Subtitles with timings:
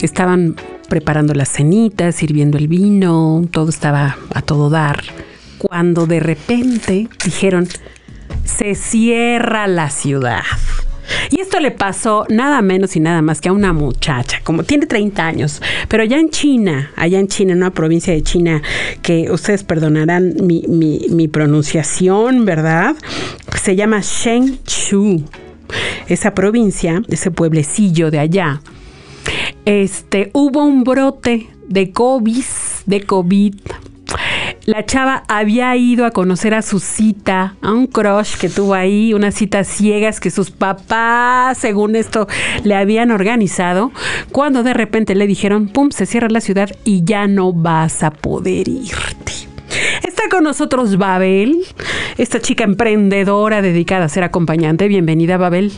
[0.00, 0.56] estaban
[0.88, 5.02] preparando las cenitas, sirviendo el vino, todo estaba a todo dar.
[5.58, 7.68] Cuando de repente dijeron,
[8.44, 10.42] se cierra la ciudad.
[11.30, 14.86] Y esto le pasó nada menos y nada más que a una muchacha, como tiene
[14.86, 18.62] 30 años, pero allá en China, allá en China, en una provincia de China,
[19.02, 22.94] que ustedes perdonarán mi, mi, pronunciación, ¿verdad?
[23.60, 25.24] Se llama Shenzhou.
[26.08, 28.62] Esa provincia, ese pueblecillo de allá,
[29.68, 32.44] este, hubo un brote de COVID,
[32.86, 33.54] de COVID.
[34.64, 39.12] La chava había ido a conocer a su cita, a un crush que tuvo ahí,
[39.12, 42.28] unas citas ciegas que sus papás, según esto,
[42.64, 43.92] le habían organizado,
[44.32, 48.10] cuando de repente le dijeron, pum, se cierra la ciudad y ya no vas a
[48.10, 49.32] poder irte.
[50.02, 51.58] Está con nosotros Babel,
[52.16, 54.88] esta chica emprendedora dedicada a ser acompañante.
[54.88, 55.72] Bienvenida, Babel.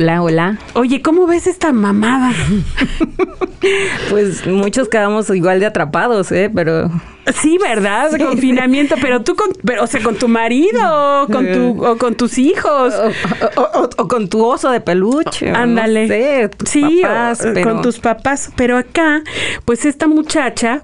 [0.00, 0.58] Hola, hola.
[0.74, 2.32] Oye, ¿cómo ves esta mamada?
[4.10, 6.48] pues muchos quedamos igual de atrapados, ¿eh?
[6.54, 6.88] Pero...
[7.34, 8.12] Sí, ¿verdad?
[8.12, 11.98] Sí, Confinamiento, pero tú con, pero, o sea, con tu marido, o con, tu, o
[11.98, 12.94] con tus hijos.
[12.94, 15.50] O, o, o, con tu oso de peluche.
[15.50, 16.02] Ándale.
[16.02, 17.68] No sé, tus sí, papás, pero...
[17.68, 18.52] con tus papás.
[18.54, 19.22] Pero acá,
[19.64, 20.80] pues esta muchacha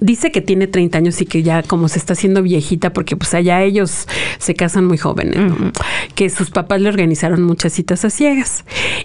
[0.00, 3.32] Dice que tiene 30 años y que ya como se está haciendo viejita porque pues
[3.34, 4.06] allá ellos
[4.38, 5.54] se casan muy jóvenes, ¿no?
[5.54, 5.72] uh -huh.
[6.14, 8.64] que sus papás le organizaron muchas citas a ciegas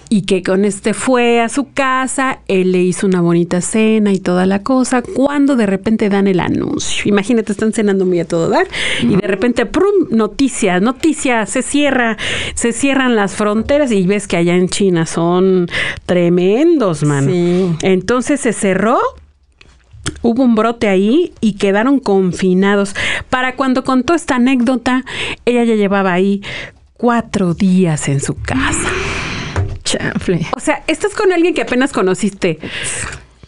[0.10, 4.20] y que con este fue a su casa, él le hizo una bonita cena y
[4.20, 7.04] toda la cosa, cuando de repente dan el anuncio.
[7.08, 9.14] Imagínate, están cenando muy a todo dar uh -huh.
[9.14, 12.17] y de repente, prum, noticia, noticia, se cierra,
[12.55, 15.67] se cierran las fronteras y ves que allá en China son
[16.05, 17.28] tremendos, man.
[17.28, 17.76] Sí.
[17.82, 19.00] Entonces se cerró
[20.21, 22.95] hubo un brote ahí y quedaron confinados.
[23.30, 25.04] Para cuando contó esta anécdota,
[25.45, 26.42] ella ya llevaba ahí
[26.93, 28.89] cuatro días en su casa.
[29.83, 30.48] Chanfle.
[30.55, 32.60] O sea, estás con alguien que apenas conociste.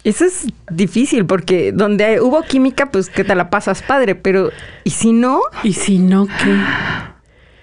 [0.03, 4.50] Eso es difícil porque donde hubo química, pues que te la pasas padre, pero
[4.83, 5.41] ¿y si no?
[5.63, 6.33] ¿Y si no qué?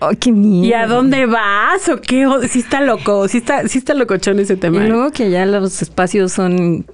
[0.02, 0.64] Oh, qué miedo.
[0.64, 2.26] ¿Y a dónde vas o qué?
[2.48, 4.82] Sí está loco, sí está, sí está locochón ese tema.
[4.82, 6.86] Y luego que ya los espacios son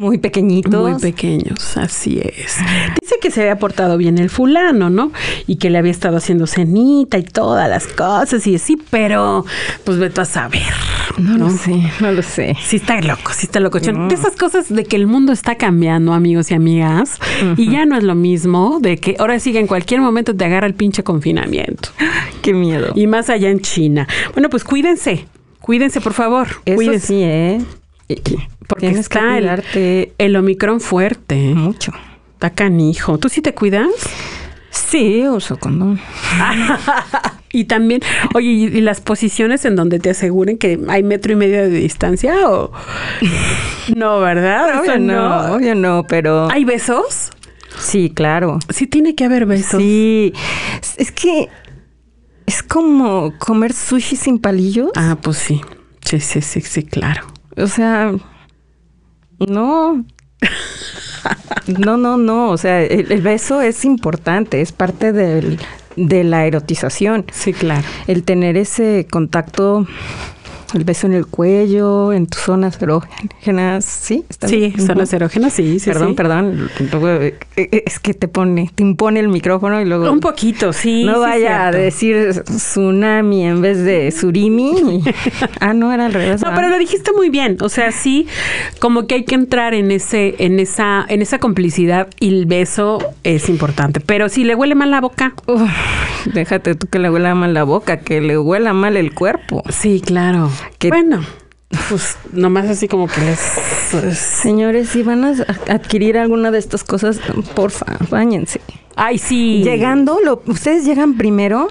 [0.00, 0.90] muy pequeñitos.
[0.90, 2.56] Muy pequeños, así es.
[3.00, 5.12] Dice que se había portado bien el fulano, ¿no?
[5.46, 9.44] Y que le había estado haciendo cenita y todas las cosas y así, pero
[9.84, 10.62] pues vete a saber.
[11.18, 12.56] No, no, lo sé, no lo sé.
[12.62, 13.78] Sí está loco, sí está loco.
[13.80, 14.08] No.
[14.08, 17.54] De esas cosas de que el mundo está cambiando, amigos y amigas, uh -huh.
[17.56, 20.44] y ya no es lo mismo de que ahora sí que en cualquier momento te
[20.44, 21.90] agarra el pinche confinamiento.
[22.42, 22.92] Qué miedo.
[22.94, 24.06] Y más allá en China.
[24.34, 25.26] Bueno, pues cuídense,
[25.60, 26.48] cuídense, por favor.
[26.64, 27.06] Eso cuídense.
[27.06, 27.60] sí, ¿eh?
[28.06, 31.54] Porque Tienes está el, el, Omicron fuerte.
[31.54, 31.92] Mucho.
[32.34, 33.18] Está canijo.
[33.18, 33.88] ¿Tú sí te cuidas?
[34.70, 35.98] Sí, uso condón.
[37.52, 38.02] y también,
[38.34, 42.48] oye, ¿y las posiciones en donde te aseguren que hay metro y medio de distancia
[42.48, 42.72] o
[43.96, 44.80] no, verdad?
[44.80, 47.30] Obvio no, obvio no, pero ¿hay besos?
[47.78, 48.58] Sí, claro.
[48.68, 49.80] Sí tiene que haber besos.
[49.80, 50.32] Sí,
[50.98, 51.48] es que
[52.46, 54.90] es como comer sushi sin palillos.
[54.94, 55.60] Ah, pues sí.
[56.04, 57.26] Sí, sí, sí, sí, claro.
[57.56, 58.12] O sea,
[59.38, 60.04] no.
[61.66, 62.50] No, no, no.
[62.50, 65.58] O sea, el, el, beso es importante, es parte del,
[65.96, 67.24] de la erotización.
[67.32, 67.82] Sí, claro.
[68.06, 69.86] El tener ese contacto,
[70.74, 74.24] el beso en el cuello, en tus zonas erógenas, ¿sí?
[74.28, 74.80] ¿Está sí, bien?
[74.80, 75.90] zonas erógenas, sí, sí.
[75.90, 76.14] Perdón, sí.
[76.14, 76.70] perdón.
[77.56, 80.10] Es que te pone, te impone el micrófono y luego.
[80.10, 81.04] Un poquito, sí.
[81.04, 85.02] No sí, vaya a decir tsunami en vez de surimi.
[85.60, 86.42] ah, no, era al revés.
[86.42, 87.58] No, pero lo dijiste muy bien.
[87.60, 88.26] O sea, sí,
[88.78, 92.98] como que hay que entrar en ese, en esa, en esa complicidad y el beso
[93.24, 94.00] es importante.
[94.00, 95.34] Pero si le huele mal la boca.
[95.46, 95.62] Uf,
[96.32, 99.62] déjate tú que le huela mal la boca, que le huela mal el cuerpo.
[99.70, 100.50] Sí, claro.
[100.78, 101.24] Que bueno.
[101.88, 103.40] Pues nomás así como que les...
[103.90, 104.18] Pues...
[104.18, 105.34] Señores, si van a
[105.68, 107.20] adquirir alguna de estas cosas,
[107.54, 108.60] porfa, bañense.
[108.94, 109.62] Ay, sí.
[109.64, 111.68] Llegando, lo, ustedes llegan primero,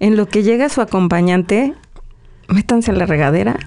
[0.00, 1.74] en lo que llega su acompañante,
[2.48, 3.58] métanse a la regadera.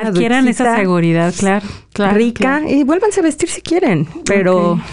[0.00, 1.66] Adquieran esa seguridad, claro.
[1.92, 2.70] claro rica, claro.
[2.70, 4.72] y vuélvanse a vestir si quieren, pero...
[4.72, 4.84] Okay.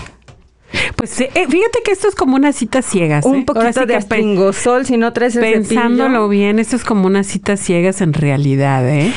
[1.04, 3.26] Pues eh, fíjate que esto es como una cita ciegas.
[3.26, 3.44] Un ¿eh?
[3.46, 6.30] poquito sí de astringosol si no traes el Pensándolo cepillo.
[6.30, 9.12] bien, esto es como una cita ciegas en realidad, ¿eh?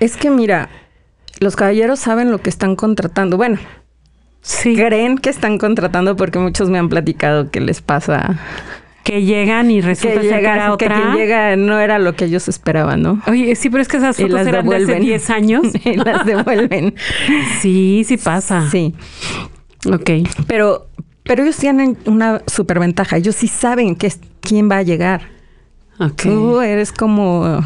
[0.00, 0.68] Es que mira,
[1.38, 3.36] los caballeros saben lo que están contratando.
[3.36, 3.58] Bueno,
[4.40, 4.74] Sí.
[4.74, 8.40] creen que están contratando porque muchos me han platicado que les pasa
[9.04, 11.00] Que llegan y que resulta que llega, era que otra.
[11.00, 13.22] quien llega no era lo que ellos esperaban, ¿no?
[13.28, 15.06] Oye, sí, pero es que esas fotos las eran de hace devuelven.
[15.06, 15.66] 10 años.
[15.84, 16.96] y las devuelven.
[17.60, 18.68] Sí, sí pasa.
[18.72, 18.92] Sí.
[19.86, 20.10] Ok.
[20.48, 20.87] Pero,
[21.28, 23.16] pero ellos tienen una superventaja.
[23.18, 25.22] Ellos sí saben que es- quién va a llegar.
[26.16, 27.64] Tú eres como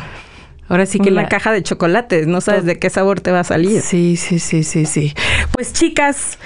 [0.68, 2.26] Ahora sí que la caja de chocolates.
[2.26, 3.82] No sabes de qué sabor te va a salir.
[3.82, 5.12] Sí, sí, sí, sí, sí.
[5.52, 6.38] Pues chicas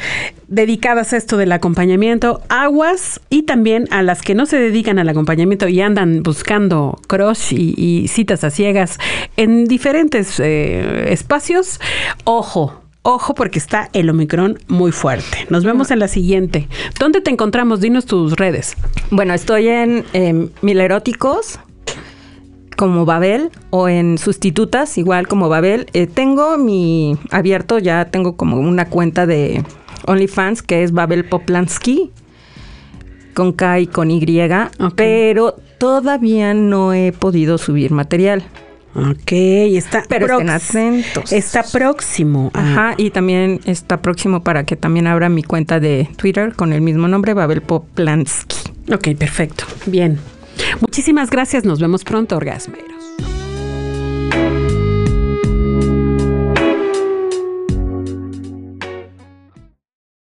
[0.49, 5.09] dedicadas a esto del acompañamiento, aguas y también a las que no se dedican al
[5.09, 8.99] acompañamiento y andan buscando crush y, y citas a ciegas
[9.37, 11.79] en diferentes eh, espacios,
[12.25, 12.83] ojo.
[13.09, 15.47] Ojo porque está el Omicron muy fuerte.
[15.49, 16.69] Nos vemos en la siguiente.
[16.99, 17.81] ¿Dónde te encontramos?
[17.81, 18.75] Dinos tus redes.
[19.13, 21.61] Bueno, estoy en eh, Mileróticos
[22.77, 25.87] como Babel o en Sustitutas, igual como Babel.
[25.93, 29.63] Eh, tengo mi abierto, ya tengo como una cuenta de
[30.09, 32.11] OnlyFans que es Babel Poplansky
[33.35, 34.21] con K y con Y,
[34.97, 38.43] pero todavía no he podido subir material.
[38.97, 41.33] Ok, está, Pero estén prox- atentos.
[41.33, 42.51] está próximo.
[42.55, 46.73] a- Ajá, y también está próximo para que también abra mi cuenta de Twitter con
[46.73, 48.57] el mismo nombre, Babel Poplansky.
[48.93, 49.65] Ok, perfecto.
[49.87, 50.19] Bien.
[50.81, 51.65] Muchísimas gracias.
[51.65, 52.96] Nos vemos pronto, Orgasmero.